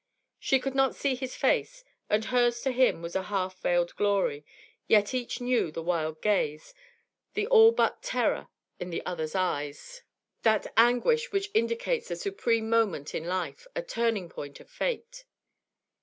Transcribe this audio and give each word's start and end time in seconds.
She 0.39 0.59
could 0.59 0.73
not 0.73 0.95
see 0.95 1.13
his 1.13 1.35
face, 1.35 1.83
and 2.09 2.25
hers 2.25 2.61
to 2.61 2.71
him 2.71 3.03
was 3.03 3.15
a 3.15 3.21
half 3.21 3.61
veiled 3.61 3.95
glory, 3.95 4.43
yet 4.87 5.13
each 5.13 5.39
knew 5.39 5.69
the 5.71 5.83
wild 5.83 6.23
gaze, 6.23 6.73
the 7.35 7.45
all 7.45 7.71
but 7.71 8.01
terror, 8.01 8.47
in 8.79 8.89
the 8.89 9.05
other's 9.05 9.35
eyes, 9.35 10.01
that 10.41 10.73
anguish 10.75 11.31
which 11.31 11.51
indicates 11.53 12.09
a 12.09 12.15
supreme 12.15 12.67
moment 12.67 13.13
in 13.13 13.25
life, 13.25 13.67
a 13.75 13.83
turning 13.83 14.27
point 14.27 14.59
of 14.59 14.67
fate. 14.71 15.23